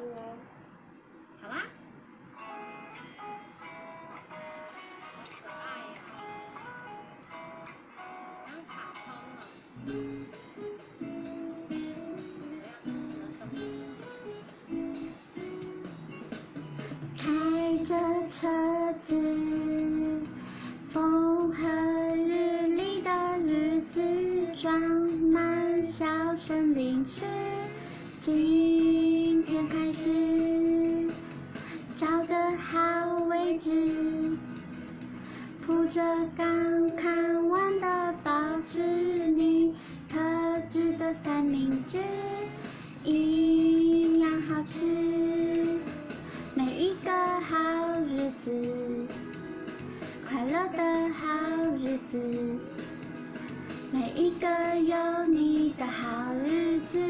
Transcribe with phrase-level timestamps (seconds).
[0.00, 0.36] 哦，
[1.40, 1.54] 好吗？
[4.80, 4.88] 好
[5.42, 5.60] 可爱
[5.92, 5.94] 呀，
[8.46, 8.70] 像卡
[9.04, 9.44] 通哦。
[17.16, 17.20] 开
[17.84, 17.90] 着
[18.30, 18.38] 车
[19.06, 19.10] 子，
[20.90, 21.58] 风和
[22.16, 24.00] 日丽的日子，
[24.56, 27.26] 装满小森林时，
[28.18, 28.34] 今
[35.90, 36.00] 着
[36.36, 38.30] 刚看完的报
[38.68, 39.74] 纸，你
[40.08, 40.20] 特
[40.68, 41.98] 制的三明治，
[43.02, 44.84] 营养好吃。
[46.54, 47.56] 每一个好
[48.02, 49.04] 日子，
[50.28, 51.26] 快乐的好
[51.76, 52.20] 日子，
[53.90, 57.00] 每一个有你的好日子，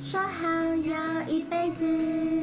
[0.00, 2.37] 说好要一辈子。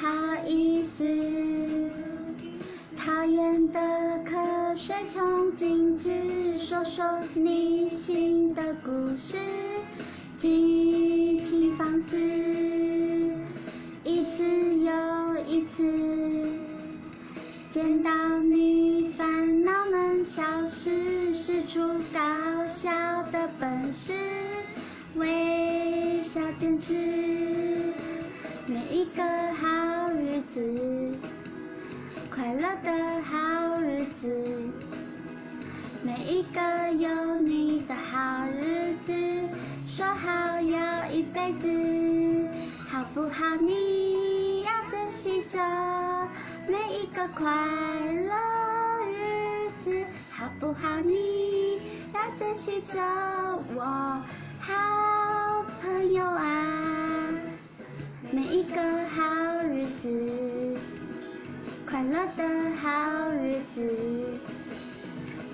[0.00, 0.08] 好
[0.48, 1.04] 意思，
[2.96, 3.78] 讨厌的
[4.24, 9.36] 瞌睡虫，禁止说说你新的故事，
[10.38, 12.16] 尽情放肆，
[14.02, 14.42] 一次
[14.78, 14.90] 又
[15.46, 16.48] 一次，
[17.68, 21.78] 见到你烦恼能消失，使出
[22.10, 22.20] 高
[22.68, 22.90] 效
[23.30, 24.14] 的本事，
[25.16, 27.69] 微笑坚持。
[28.72, 31.16] 每一个好日子，
[32.32, 34.28] 快乐的好日子，
[36.04, 39.12] 每一个有你的好日子，
[39.88, 42.48] 说好要一辈子，
[42.88, 43.56] 好不好？
[43.56, 45.58] 你要珍惜着
[46.68, 51.00] 每一个快乐日子，好不好？
[51.00, 51.80] 你
[52.14, 53.00] 要珍惜着
[53.74, 54.22] 我
[54.60, 56.89] 好朋友啊。
[58.32, 59.24] 每一个好
[59.64, 60.78] 日子，
[61.84, 63.84] 快乐的好日子，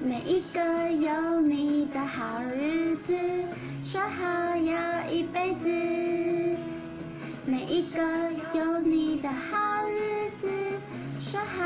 [0.04, 3.14] 每一个有你的好日子，
[3.82, 6.58] 说好要一辈子。
[7.46, 8.02] 每一个
[8.52, 10.46] 有你的好日子，
[11.18, 11.65] 说好。